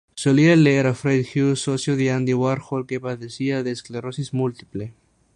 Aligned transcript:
Solía 0.15 0.55
leer 0.55 0.87
a 0.87 0.95
Fred 0.95 1.23
Hughes, 1.35 1.59
socio 1.59 1.95
de 1.95 2.09
Andy 2.09 2.33
Warhol 2.33 2.87
que 2.87 2.99
padecía 2.99 3.61
de 3.61 3.69
esclerosis 3.69 4.33
múltiple. 4.33 4.95